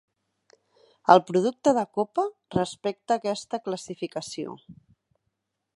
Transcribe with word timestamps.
El 1.15 1.21
producte 1.27 1.73
de 1.79 1.83
copa 1.97 2.25
respecta 2.57 3.19
aquesta 3.21 3.61
classificació. 3.69 4.57